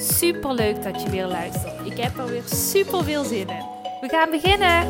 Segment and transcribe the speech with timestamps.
[0.00, 1.72] Super leuk dat je weer luistert.
[1.84, 3.64] Ik heb er weer super veel zin in.
[4.00, 4.86] We gaan beginnen.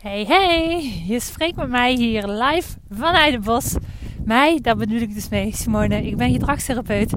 [0.00, 3.76] Hey hey, je spreekt met mij hier live vanuit het bos.
[4.24, 6.06] Mij, daar bedoel ik dus mee, Simone.
[6.06, 7.12] Ik ben gedragstherapeut.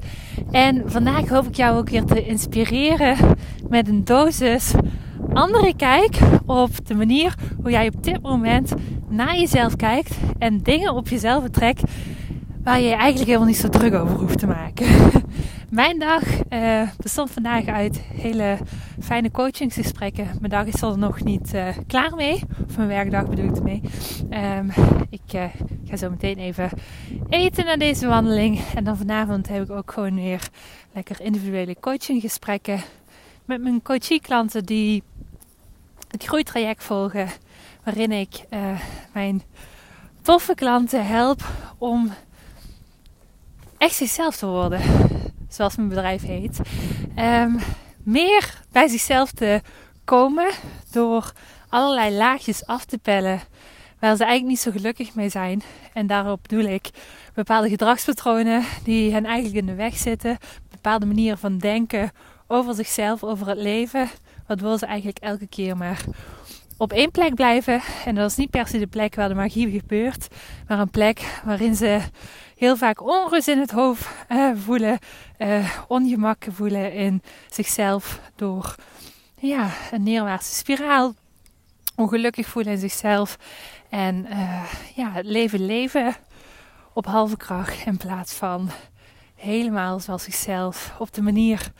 [0.50, 3.16] En vandaag hoop ik jou ook weer te inspireren
[3.68, 4.74] met een dosis
[5.32, 8.74] andere kijk op de manier hoe jij op dit moment
[9.08, 11.82] naar jezelf kijkt en dingen op jezelf betrekt
[12.62, 14.86] waar je eigenlijk helemaal niet zo druk over hoeft te maken.
[15.70, 18.58] Mijn dag uh, bestond vandaag uit hele
[19.00, 20.24] fijne coachingsgesprekken.
[20.24, 22.42] Mijn dag is er nog niet uh, klaar mee.
[22.68, 23.82] Of mijn werkdag bedoel ik ermee.
[24.30, 24.70] Um,
[25.10, 25.44] ik uh,
[25.84, 26.70] ga zo meteen even
[27.28, 28.60] eten na deze wandeling.
[28.74, 30.48] En dan vanavond heb ik ook gewoon weer
[30.92, 32.80] lekker individuele coachinggesprekken.
[33.44, 35.02] Met mijn coachie-klanten die
[36.08, 37.28] het groeitraject volgen.
[37.84, 38.44] Waarin ik
[39.12, 39.42] mijn
[40.22, 41.42] toffe klanten help
[41.78, 42.10] om
[43.82, 44.80] echt zichzelf te worden.
[45.48, 46.60] Zoals mijn bedrijf heet.
[47.18, 47.58] Um,
[48.04, 49.60] meer bij zichzelf te
[50.04, 50.50] komen
[50.90, 51.32] door
[51.68, 53.40] allerlei laagjes af te pellen.
[53.98, 55.62] Waar ze eigenlijk niet zo gelukkig mee zijn.
[55.92, 56.90] En daarop bedoel ik
[57.34, 60.38] bepaalde gedragspatronen die hen eigenlijk in de weg zitten.
[60.70, 62.10] Bepaalde manieren van denken
[62.46, 64.08] over zichzelf, over het leven.
[64.46, 66.04] Waardoor ze eigenlijk elke keer maar
[66.76, 67.80] op één plek blijven.
[68.04, 70.28] En dat is niet per se de plek waar de magie gebeurt,
[70.68, 72.00] maar een plek waarin ze
[72.62, 74.98] heel vaak onrust in het hoofd uh, voelen,
[75.38, 78.74] uh, ongemak voelen in zichzelf door
[79.38, 81.14] ja, een neerwaartse spiraal.
[81.96, 83.38] Ongelukkig voelen in zichzelf
[83.88, 86.14] en uh, ja, het leven leven
[86.92, 88.70] op halve kracht in plaats van
[89.34, 91.72] helemaal zoals zichzelf op de manier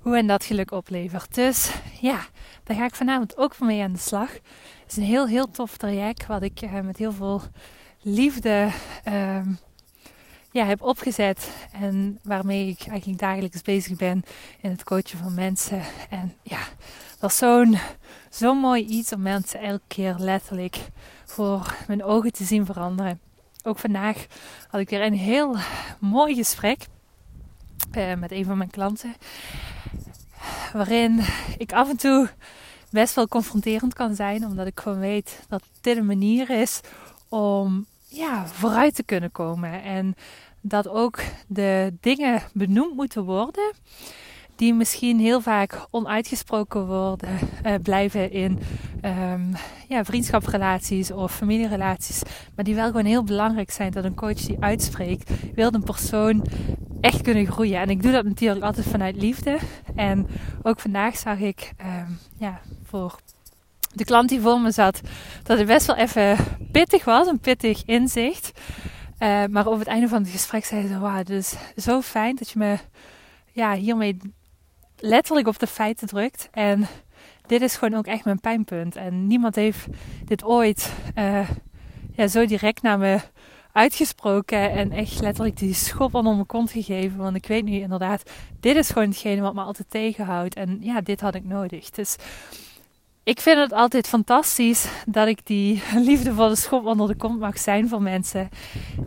[0.00, 1.34] hoe en dat geluk oplevert.
[1.34, 2.20] Dus ja,
[2.64, 4.32] daar ga ik vanavond ook mee aan de slag.
[4.32, 7.42] Het is een heel, heel tof traject wat ik uh, met heel veel
[8.02, 8.68] liefde
[9.08, 9.40] uh,
[10.50, 11.50] ja, heb opgezet.
[11.72, 14.22] En waarmee ik eigenlijk dagelijks bezig ben
[14.60, 15.82] in het coachen van mensen.
[16.10, 16.60] En ja,
[17.18, 17.78] dat is zo'n
[18.30, 20.78] zo mooi iets om mensen elke keer letterlijk
[21.24, 23.20] voor mijn ogen te zien veranderen.
[23.62, 24.26] Ook vandaag
[24.68, 25.56] had ik weer een heel
[26.00, 26.86] mooi gesprek
[27.96, 29.14] uh, met een van mijn klanten.
[30.72, 31.20] Waarin
[31.58, 32.28] ik af en toe
[32.90, 36.80] best wel confronterend kan zijn, omdat ik gewoon weet dat dit een manier is
[37.28, 39.82] om ja, vooruit te kunnen komen.
[39.82, 40.14] En
[40.60, 43.72] dat ook de dingen benoemd moeten worden
[44.58, 47.28] die misschien heel vaak onuitgesproken worden,
[47.66, 48.58] uh, blijven in
[49.04, 49.54] um,
[49.88, 52.22] ja, vriendschapsrelaties of familierelaties.
[52.54, 56.44] Maar die wel gewoon heel belangrijk zijn dat een coach die uitspreekt, wil een persoon
[57.00, 57.80] echt kunnen groeien.
[57.80, 59.58] En ik doe dat natuurlijk altijd vanuit liefde.
[59.94, 60.26] En
[60.62, 63.18] ook vandaag zag ik um, ja, voor
[63.94, 65.00] de klant die voor me zat,
[65.42, 66.36] dat het best wel even
[66.72, 68.50] pittig was, een pittig inzicht.
[69.18, 72.36] Uh, maar over het einde van het gesprek zei ze: Wauw, het is zo fijn
[72.36, 72.78] dat je me
[73.52, 74.16] ja, hiermee
[74.96, 76.48] letterlijk op de feiten drukt.
[76.52, 76.86] En
[77.46, 78.96] dit is gewoon ook echt mijn pijnpunt.
[78.96, 79.86] En niemand heeft
[80.24, 81.48] dit ooit uh,
[82.12, 83.18] ja, zo direct naar me
[83.72, 84.70] uitgesproken.
[84.70, 87.18] En echt letterlijk die schop onder mijn kont gegeven.
[87.18, 90.54] Want ik weet nu inderdaad, dit is gewoon hetgene wat me altijd tegenhoudt.
[90.54, 91.90] En ja, dit had ik nodig.
[91.90, 92.16] Dus
[93.28, 97.88] ik vind het altijd fantastisch dat ik die liefdevolle schop onder de kont mag zijn
[97.88, 98.48] voor mensen.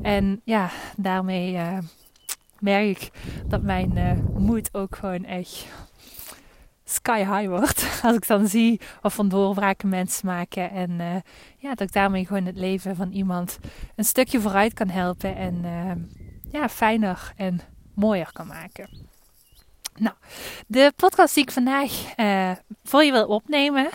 [0.02, 1.78] En ja, daarmee uh,
[2.60, 3.12] merk ik
[3.48, 5.66] dat mijn uh, moed ook gewoon echt
[6.84, 7.88] sky high wordt.
[8.04, 10.72] Als ik dan zie wat van doorbraken mensen maken.
[10.72, 11.16] En uh,
[11.58, 13.60] ja, dat ik daarmee gewoon het leven van iemand
[13.96, 15.36] een stukje vooruit kan helpen.
[15.36, 15.66] En
[16.51, 17.62] ja, fijner en
[17.95, 19.11] mooier kan maken.
[19.96, 20.16] Nou,
[20.68, 22.52] de podcast die ik vandaag uh,
[22.84, 23.90] voor je wil opnemen,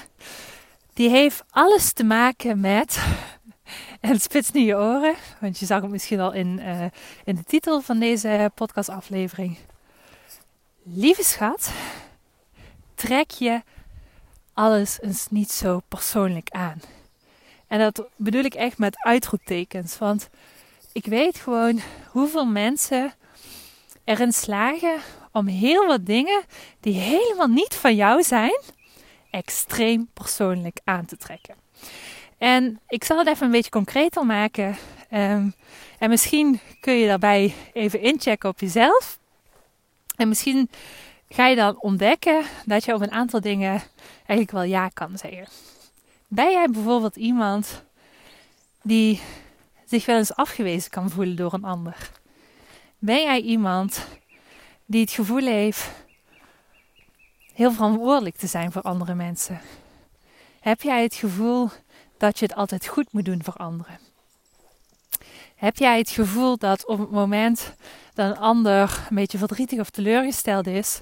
[0.93, 2.99] die heeft alles te maken met.
[4.01, 6.85] En spits nu je oren, want je zag het misschien al in, uh,
[7.25, 9.59] in de titel van deze podcastaflevering.
[10.83, 11.71] Lieve schat,
[12.95, 13.63] trek je
[14.53, 16.81] alles eens niet zo persoonlijk aan.
[17.67, 20.29] En dat bedoel ik echt met uitroeptekens, want
[20.93, 23.13] ik weet gewoon hoeveel mensen
[24.05, 25.01] erin slagen
[25.37, 26.43] om heel wat dingen
[26.81, 28.61] die helemaal niet van jou zijn,
[29.31, 31.55] extreem persoonlijk aan te trekken.
[32.39, 34.77] En ik zal het even een beetje concreter maken.
[35.11, 35.51] Ehm,
[35.99, 39.19] en misschien kun je daarbij even inchecken op jezelf.
[40.17, 40.71] En misschien
[41.29, 43.83] ga je dan ontdekken dat je op een aantal dingen
[44.17, 45.47] eigenlijk wel ja kan zeggen.
[46.29, 47.85] Ben jij bijvoorbeeld iemand
[48.83, 49.21] die
[49.85, 52.11] zich wel eens afgewezen kan voelen door een ander?
[52.99, 54.07] Ben jij iemand
[54.87, 55.91] die het gevoel heeft
[57.53, 59.61] heel verantwoordelijk te zijn voor andere mensen?
[60.61, 61.69] Heb jij het gevoel
[62.19, 63.99] dat je het altijd goed moet doen voor anderen?
[65.57, 67.75] Heb jij het gevoel dat op het moment
[68.15, 71.01] dat een ander een beetje verdrietig of teleurgesteld is,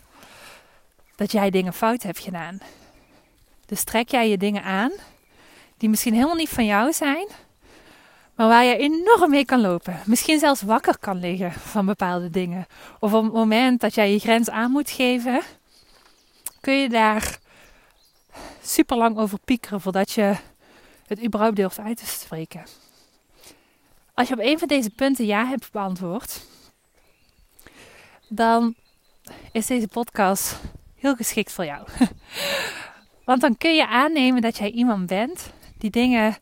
[1.16, 2.58] dat jij dingen fout hebt gedaan?
[3.66, 4.92] Dus trek jij je dingen aan
[5.76, 7.28] die misschien helemaal niet van jou zijn,
[8.34, 10.00] maar waar je enorm mee kan lopen.
[10.06, 12.66] Misschien zelfs wakker kan liggen van bepaalde dingen.
[12.98, 15.42] Of op het moment dat jij je grens aan moet geven,
[16.60, 17.38] kun je daar
[18.62, 20.34] super lang over piekeren voordat je
[21.06, 22.64] het überhaupt durft uit te spreken.
[24.14, 26.46] Als je op een van deze punten ja hebt beantwoord,
[28.28, 28.75] dan
[29.52, 30.60] is deze podcast
[30.94, 31.88] heel geschikt voor jou.
[33.25, 36.36] Want dan kun je aannemen dat jij iemand bent die dingen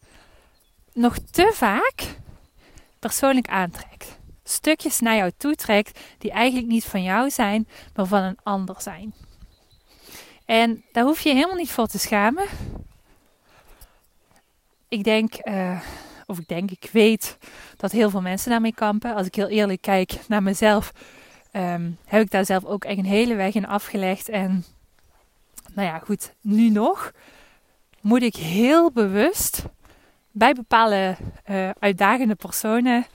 [0.93, 2.17] nog te vaak
[2.99, 4.19] persoonlijk aantrekt.
[4.45, 8.77] Stukjes naar jou toe trekt die eigenlijk niet van jou zijn, maar van een ander
[8.79, 9.15] zijn.
[10.45, 12.45] En daar hoef je helemaal niet voor te schamen.
[14.89, 15.81] Ik denk, uh,
[16.27, 17.39] of ik denk, ik weet
[17.77, 19.15] dat heel veel mensen daarmee kampen.
[19.15, 20.93] Als ik heel eerlijk kijk naar mezelf,
[21.53, 24.29] um, heb ik daar zelf ook echt een hele weg in afgelegd.
[24.29, 24.65] En
[25.73, 27.13] nou ja, goed, nu nog
[28.01, 29.65] moet ik heel bewust
[30.33, 31.17] bij bepaalde
[31.51, 33.07] uh, uitdagende personen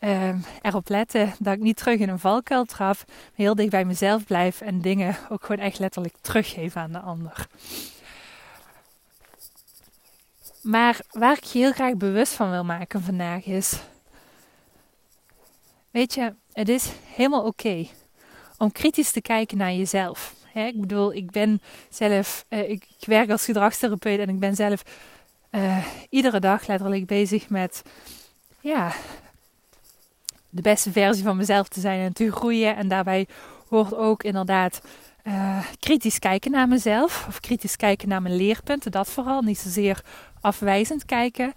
[0.00, 3.84] uh, erop letten dat ik niet terug in een valkuil trap, maar heel dicht bij
[3.84, 7.46] mezelf blijf en dingen ook gewoon echt letterlijk teruggeef aan de ander.
[10.62, 13.80] Maar waar ik je heel graag bewust van wil maken vandaag is,
[15.90, 17.86] weet je, het is helemaal oké
[18.58, 20.34] om kritisch te kijken naar jezelf.
[20.54, 24.82] ik bedoel, ik ben zelf, ik, ik werk als gedragstherapeut en ik ben zelf
[25.50, 27.82] uh, iedere dag letterlijk bezig met
[28.60, 28.92] ja,
[30.50, 32.76] de beste versie van mezelf te zijn en te groeien.
[32.76, 33.26] En daarbij
[33.68, 34.80] hoort ook inderdaad
[35.24, 37.24] uh, kritisch kijken naar mezelf.
[37.28, 38.90] Of kritisch kijken naar mijn leerpunten.
[38.90, 39.42] Dat vooral.
[39.42, 40.04] Niet zozeer
[40.40, 41.52] afwijzend kijken.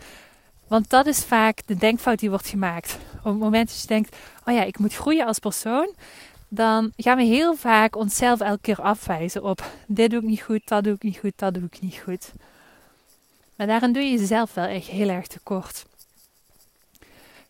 [0.67, 2.97] Want dat is vaak de denkfout die wordt gemaakt.
[3.17, 4.15] Op het moment dat je denkt:
[4.45, 5.93] oh ja, ik moet groeien als persoon.
[6.47, 10.61] Dan gaan we heel vaak onszelf elke keer afwijzen op: dit doe ik niet goed,
[10.67, 12.31] dat doe ik niet goed, dat doe ik niet goed.
[13.55, 15.85] Maar daarin doe je jezelf wel echt heel erg tekort.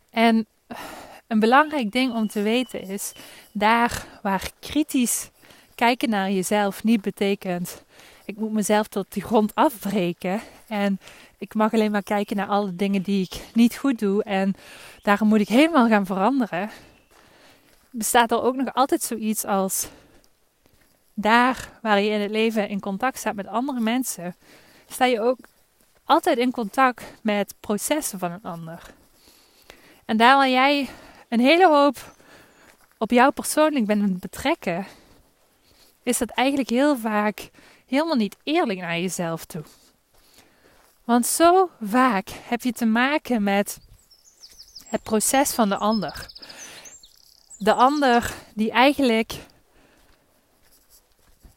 [0.10, 0.48] En
[1.28, 3.14] een belangrijk ding om te weten is,
[3.52, 5.30] daar waar kritisch
[5.76, 7.84] kijken naar jezelf niet betekent,
[8.26, 11.00] ik moet mezelf tot de grond afbreken en
[11.38, 14.54] ik mag alleen maar kijken naar alle dingen die ik niet goed doe en
[15.02, 16.70] daarom moet ik helemaal gaan veranderen,
[17.90, 19.88] bestaat er ook nog altijd zoiets als
[21.14, 24.36] daar waar je in het leven in contact staat met andere mensen,
[24.88, 25.38] sta je ook
[26.06, 28.94] altijd in contact met processen van een ander.
[30.06, 30.90] En daar waar jij
[31.30, 32.16] een hele hoop
[32.98, 34.86] op jou persoonlijk bent betrekken,
[36.04, 37.50] is dat eigenlijk heel vaak
[37.86, 39.64] helemaal niet eerlijk naar jezelf toe.
[41.04, 43.80] Want zo vaak heb je te maken met
[44.88, 46.28] het proces van de ander.
[47.58, 49.34] De ander die eigenlijk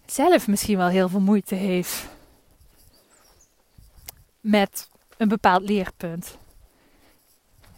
[0.06, 2.06] zelf misschien wel heel veel moeite heeft
[4.46, 6.38] met een bepaald leerpunt.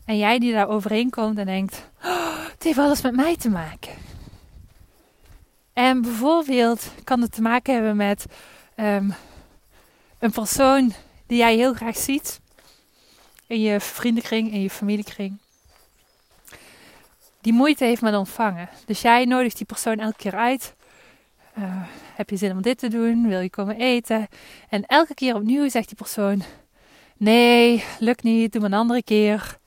[0.05, 3.51] En jij die daar overheen komt en denkt: oh, het heeft alles met mij te
[3.51, 3.93] maken.
[5.73, 8.27] En bijvoorbeeld kan het te maken hebben met
[8.77, 9.15] um,
[10.19, 10.93] een persoon
[11.27, 12.41] die jij heel graag ziet
[13.47, 15.39] in je vriendenkring, in je familiekring.
[17.41, 18.69] Die moeite heeft met ontvangen.
[18.87, 20.75] Dus jij nodigt die persoon elke keer uit.
[21.59, 21.83] Uh,
[22.15, 23.29] heb je zin om dit te doen?
[23.29, 24.29] Wil je komen eten?
[24.69, 26.43] En elke keer opnieuw zegt die persoon:
[27.17, 29.59] Nee, lukt niet, doe maar een andere keer.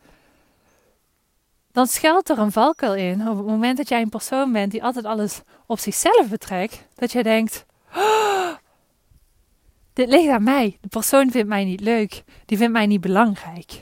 [1.71, 3.27] Dan schuilt er een valkuil in.
[3.27, 7.12] Op het moment dat jij een persoon bent die altijd alles op zichzelf betrekt, dat
[7.12, 8.51] je denkt: oh,
[9.93, 10.77] Dit ligt aan mij.
[10.81, 13.81] De persoon vindt mij niet leuk, die vindt mij niet belangrijk.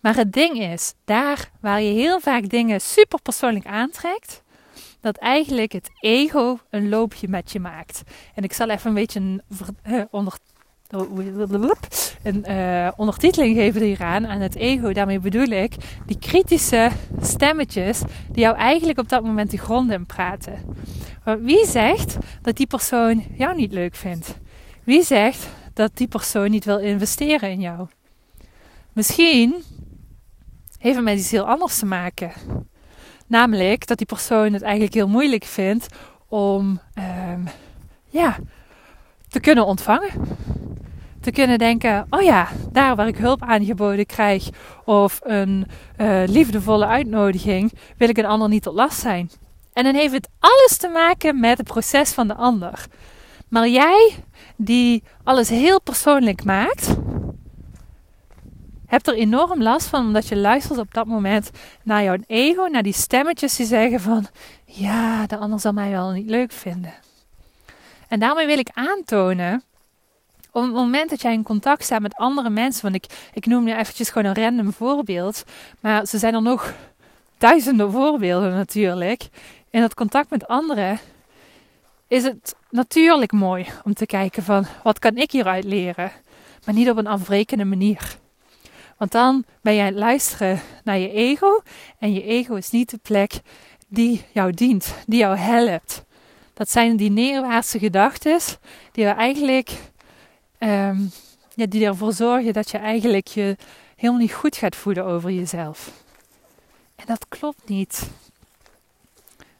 [0.00, 4.42] Maar het ding is, daar waar je heel vaak dingen super persoonlijk aantrekt,
[5.12, 8.02] dat eigenlijk het ego een loopje met je maakt.
[8.34, 9.42] En ik zal even een beetje
[10.10, 10.38] onder,
[12.22, 14.92] een uh, ondertiteling geven hieraan aan het ego.
[14.92, 15.74] Daarmee bedoel ik
[16.06, 18.00] die kritische stemmetjes
[18.30, 20.76] die jou eigenlijk op dat moment de grond in praten.
[21.40, 24.38] Wie zegt dat die persoon jou niet leuk vindt?
[24.84, 27.86] Wie zegt dat die persoon niet wil investeren in jou?
[28.92, 29.54] Misschien
[30.78, 32.32] heeft met iets heel anders te maken.
[33.28, 35.86] Namelijk dat die persoon het eigenlijk heel moeilijk vindt
[36.28, 37.48] om um,
[38.08, 38.36] ja,
[39.28, 40.10] te kunnen ontvangen.
[41.20, 44.48] Te kunnen denken, oh ja, daar waar ik hulp aangeboden krijg
[44.84, 45.66] of een
[45.96, 49.30] uh, liefdevolle uitnodiging, wil ik een ander niet tot last zijn.
[49.72, 52.86] En dan heeft het alles te maken met het proces van de ander.
[53.48, 54.14] Maar jij,
[54.56, 56.96] die alles heel persoonlijk maakt,
[58.88, 61.50] hebt er enorm last van omdat je luistert op dat moment
[61.82, 64.26] naar jouw ego, naar die stemmetjes die zeggen van
[64.64, 66.94] ja, de ander zal mij wel niet leuk vinden.
[68.08, 69.62] En daarmee wil ik aantonen,
[70.52, 73.64] op het moment dat jij in contact staat met andere mensen, want ik, ik noem
[73.64, 75.44] nu eventjes gewoon een random voorbeeld,
[75.80, 76.74] maar ze zijn er nog
[77.38, 79.28] duizenden voorbeelden natuurlijk.
[79.70, 80.98] In dat contact met anderen
[82.06, 86.12] is het natuurlijk mooi om te kijken van wat kan ik hieruit leren,
[86.64, 88.18] maar niet op een afbrekende manier.
[88.98, 91.62] Want dan ben jij aan het luisteren naar je ego.
[91.98, 93.40] En je ego is niet de plek
[93.88, 96.04] die jou dient, die jou helpt.
[96.54, 98.40] Dat zijn die neerwaartse gedachten
[98.92, 99.70] die eigenlijk
[100.58, 101.10] um,
[101.54, 103.56] ja, die ervoor zorgen dat je eigenlijk je
[103.96, 105.90] helemaal niet goed gaat voelen over jezelf.
[106.96, 108.10] En dat klopt niet.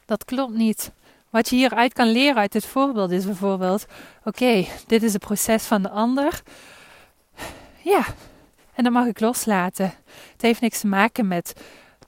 [0.04, 0.90] Dat klopt niet.
[1.30, 3.86] Wat je hieruit kan leren uit dit voorbeeld is bijvoorbeeld:
[4.24, 6.42] oké, dit is het proces van de ander.
[7.82, 8.04] Ja,
[8.78, 9.94] en dat mag ik loslaten.
[10.32, 11.60] Het heeft niks te maken met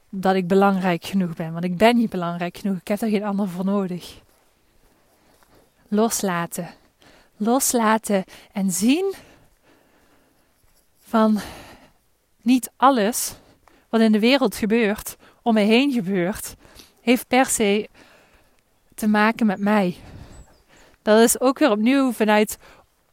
[0.09, 1.53] dat ik belangrijk genoeg ben.
[1.53, 2.77] Want ik ben niet belangrijk genoeg.
[2.77, 4.21] Ik heb er geen ander voor nodig.
[5.89, 6.69] Loslaten.
[7.37, 9.15] Loslaten en zien
[11.01, 11.41] van
[12.43, 13.35] niet alles
[13.89, 16.55] wat in de wereld gebeurt, om me heen gebeurt,
[17.01, 17.89] heeft per se
[18.95, 19.97] te maken met mij.
[21.03, 22.59] Dat is ook weer opnieuw vanuit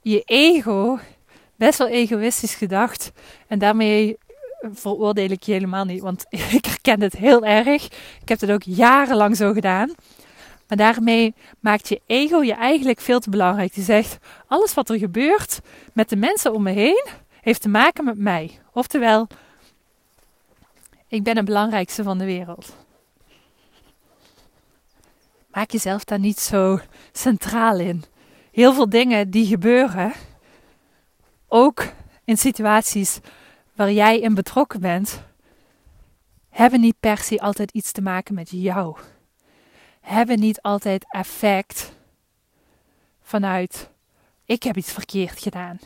[0.02, 1.00] je ego
[1.58, 3.12] best wel egoïstisch gedacht.
[3.48, 4.18] En daarmee
[4.74, 7.84] veroordeel ik je helemaal niet, want ik herken het heel erg.
[8.22, 9.92] Ik heb het ook jarenlang zo gedaan.
[10.68, 13.74] Maar daarmee maakt je ego je eigenlijk veel te belangrijk.
[13.74, 15.60] Je zegt, alles wat er gebeurt
[15.94, 17.06] met de mensen om me heen,
[17.42, 18.60] heeft te maken met mij.
[18.74, 19.28] Oftewel,
[21.08, 22.76] ik ben het belangrijkste van de wereld.
[25.52, 26.80] Maak jezelf daar niet zo
[27.12, 28.04] centraal in.
[28.52, 30.14] Heel veel dingen die gebeuren,
[31.48, 31.86] ook
[32.24, 33.20] in situaties
[33.76, 35.22] waar jij in betrokken bent,
[36.50, 38.98] hebben niet per se altijd iets te maken met jou.
[40.02, 41.92] Hebben niet altijd effect
[43.22, 43.90] vanuit
[44.46, 45.80] ik heb iets verkeerd gedaan.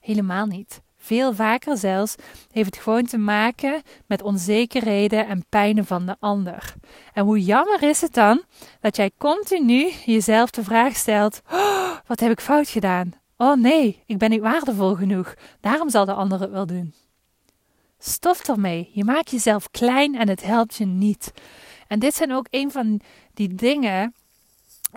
[0.00, 0.80] Helemaal niet.
[0.96, 2.14] Veel vaker zelfs
[2.50, 6.74] heeft het gewoon te maken met onzekerheden en pijnen van de ander.
[7.12, 8.42] En hoe jammer is het dan
[8.80, 13.21] dat jij continu jezelf de vraag stelt: oh, wat heb ik fout gedaan?
[13.42, 15.34] Oh nee, ik ben niet waardevol genoeg.
[15.60, 16.94] Daarom zal de ander het wel doen.
[17.98, 18.90] Stop ermee.
[18.92, 21.32] Je maakt jezelf klein en het helpt je niet.
[21.88, 23.00] En dit zijn ook een van
[23.34, 24.14] die dingen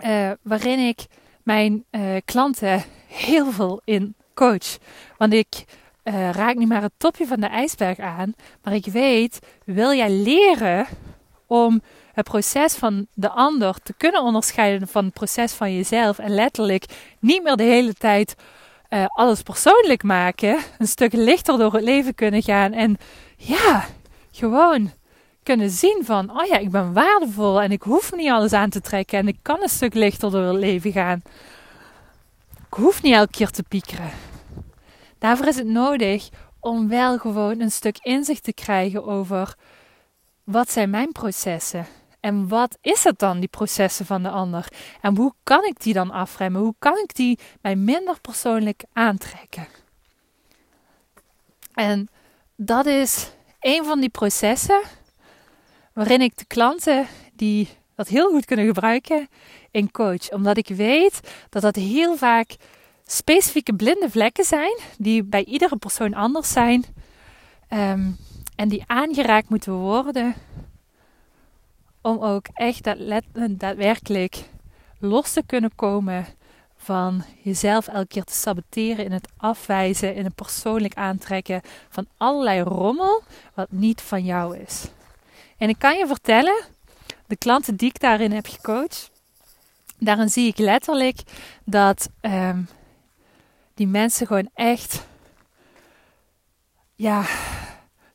[0.04, 1.06] uh, waarin ik
[1.42, 4.78] mijn uh, klanten heel veel in coach.
[5.16, 5.64] Want ik
[6.04, 10.10] uh, raak niet maar het topje van de ijsberg aan, maar ik weet, wil jij
[10.10, 10.86] leren
[11.46, 11.82] om
[12.16, 16.18] het proces van de ander te kunnen onderscheiden van het proces van jezelf.
[16.18, 16.84] En letterlijk
[17.20, 18.34] niet meer de hele tijd
[18.90, 20.58] uh, alles persoonlijk maken.
[20.78, 22.72] Een stuk lichter door het leven kunnen gaan.
[22.72, 22.96] En
[23.36, 23.84] ja,
[24.30, 24.92] gewoon
[25.42, 28.80] kunnen zien van, oh ja, ik ben waardevol en ik hoef niet alles aan te
[28.80, 29.18] trekken.
[29.18, 31.22] En ik kan een stuk lichter door het leven gaan.
[32.50, 34.10] Ik hoef niet elke keer te piekeren.
[35.18, 36.28] Daarvoor is het nodig
[36.60, 39.54] om wel gewoon een stuk inzicht te krijgen over
[40.44, 41.86] wat zijn mijn processen?
[42.26, 44.68] En wat is het dan, die processen van de ander?
[45.00, 46.60] En hoe kan ik die dan afremmen?
[46.60, 49.66] Hoe kan ik die mij minder persoonlijk aantrekken?
[51.74, 52.08] En
[52.56, 53.30] dat is
[53.60, 54.82] een van die processen
[55.92, 59.28] waarin ik de klanten die dat heel goed kunnen gebruiken
[59.70, 60.30] in coach.
[60.30, 62.56] Omdat ik weet dat dat heel vaak
[63.04, 66.84] specifieke blinde vlekken zijn, die bij iedere persoon anders zijn.
[67.68, 68.10] Ehm,
[68.56, 70.34] en die aangeraakt moeten worden
[72.06, 72.84] om ook echt
[73.48, 74.48] daadwerkelijk
[74.98, 76.26] los te kunnen komen
[76.76, 82.60] van jezelf elke keer te saboteren in het afwijzen, in het persoonlijk aantrekken van allerlei
[82.60, 83.22] rommel
[83.54, 84.84] wat niet van jou is.
[85.56, 86.64] En ik kan je vertellen,
[87.26, 89.10] de klanten die ik daarin heb gecoacht,
[89.98, 91.20] daarin zie ik letterlijk
[91.64, 92.68] dat um,
[93.74, 95.06] die mensen gewoon echt,
[96.94, 97.24] ja,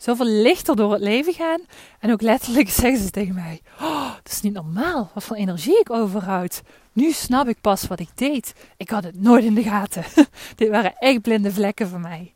[0.01, 1.59] zoveel lichter door het leven gaan.
[1.99, 5.11] En ook letterlijk zeggen ze tegen mij: Oh, is niet normaal.
[5.13, 6.61] Wat voor energie ik overhoud.
[6.93, 8.53] Nu snap ik pas wat ik deed.
[8.77, 10.03] Ik had het nooit in de gaten.
[10.55, 12.33] Dit waren echt blinde vlekken voor mij.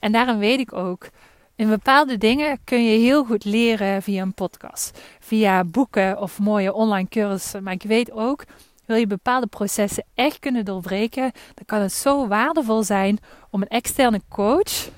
[0.00, 1.08] En daarom weet ik ook
[1.56, 6.72] In bepaalde dingen kun je heel goed leren via een podcast, via boeken of mooie
[6.72, 7.62] online cursussen.
[7.62, 8.44] Maar ik weet ook,
[8.84, 13.18] wil je bepaalde processen echt kunnen doorbreken, dan kan het zo waardevol zijn
[13.50, 14.90] om een externe coach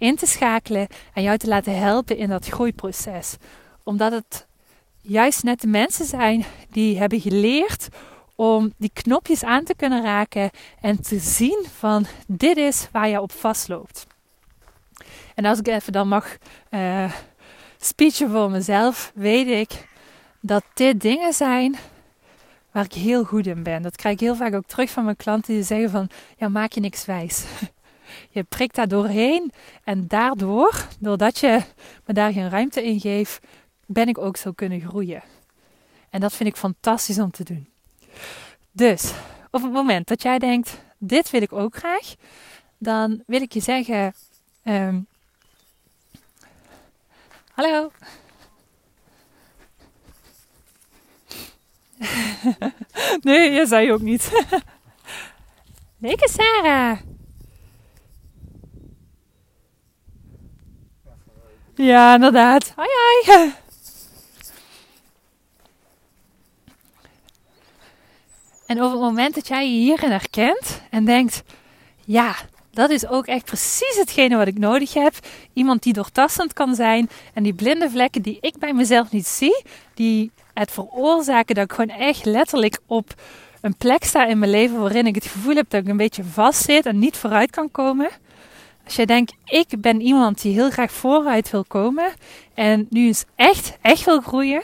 [0.00, 3.36] in te schakelen en jou te laten helpen in dat groeiproces.
[3.82, 4.46] Omdat het
[5.00, 7.88] juist net de mensen zijn die hebben geleerd
[8.34, 13.20] om die knopjes aan te kunnen raken en te zien van dit is waar je
[13.20, 14.06] op vastloopt.
[15.34, 16.36] En als ik even dan mag
[16.70, 17.12] uh,
[17.78, 19.88] speechen voor mezelf, weet ik
[20.40, 21.76] dat dit dingen zijn
[22.70, 23.82] waar ik heel goed in ben.
[23.82, 26.72] Dat krijg ik heel vaak ook terug van mijn klanten die zeggen van, ja maak
[26.72, 27.44] je niks wijs.
[28.32, 29.52] Je prikt daar doorheen
[29.84, 31.62] en daardoor, doordat je
[32.06, 33.38] me daar geen ruimte in geeft,
[33.86, 35.22] ben ik ook zo kunnen groeien.
[36.10, 37.68] En dat vind ik fantastisch om te doen.
[38.72, 39.12] Dus
[39.50, 42.14] op het moment dat jij denkt, dit wil ik ook graag,
[42.78, 44.14] dan wil ik je zeggen,
[44.64, 45.06] um,
[47.52, 47.90] hallo.
[53.20, 54.46] nee, je zei ook niet.
[55.98, 57.09] Leke Sarah.
[61.80, 62.72] Ja, inderdaad.
[62.76, 62.88] Hoi,
[63.24, 63.52] hoi.
[68.66, 71.42] En op het moment dat jij je hierin herkent en denkt:
[72.04, 72.34] ja,
[72.70, 75.14] dat is ook echt precies hetgene wat ik nodig heb.
[75.52, 79.64] Iemand die doortastend kan zijn en die blinde vlekken die ik bij mezelf niet zie,
[79.94, 83.14] die het veroorzaken dat ik gewoon echt letterlijk op
[83.60, 86.24] een plek sta in mijn leven waarin ik het gevoel heb dat ik een beetje
[86.24, 88.10] vast zit en niet vooruit kan komen.
[88.90, 92.12] Als jij denkt, ik ben iemand die heel graag vooruit wil komen
[92.54, 94.62] en nu eens echt, echt wil groeien,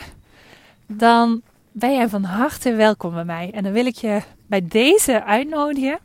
[0.87, 1.42] dan
[1.73, 3.50] ben jij van harte welkom bij mij.
[3.54, 5.99] En dan wil ik je bij deze uitnodigen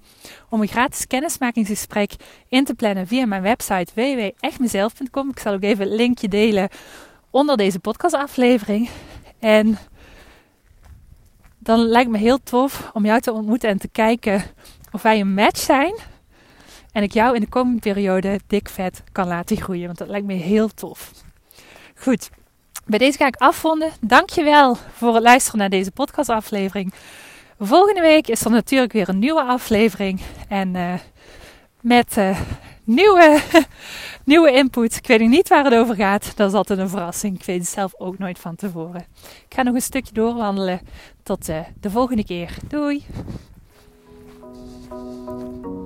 [0.49, 2.11] om een gratis kennismakingsgesprek
[2.47, 5.29] in te plannen via mijn website www.echtmezelf.com.
[5.29, 6.69] Ik zal ook even het linkje delen
[7.29, 8.89] onder deze podcastaflevering.
[9.39, 9.77] En
[11.57, 14.43] dan lijkt me heel tof om jou te ontmoeten en te kijken
[14.91, 16.11] of wij een match zijn.
[16.91, 19.86] En ik jou in de komende periode dik vet kan laten groeien.
[19.86, 21.12] Want dat lijkt me heel tof.
[21.95, 22.30] Goed,
[22.86, 23.91] bij deze ga ik afronden.
[24.01, 26.93] Dankjewel voor het luisteren naar deze podcastaflevering.
[27.60, 30.21] Volgende week is er natuurlijk weer een nieuwe aflevering.
[30.47, 30.93] En uh,
[31.82, 32.39] met uh,
[32.84, 33.41] nieuwe,
[34.25, 34.95] nieuwe input.
[34.95, 36.32] Ik weet niet waar het over gaat.
[36.36, 37.36] Dat is altijd een verrassing.
[37.36, 39.06] Ik weet het zelf ook nooit van tevoren.
[39.47, 40.80] Ik ga nog een stukje doorwandelen.
[41.23, 42.58] Tot uh, de volgende keer.
[42.67, 43.06] Doei!